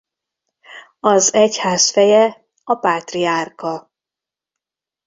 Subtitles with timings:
[0.99, 3.91] Az egyház feje a pátriárka.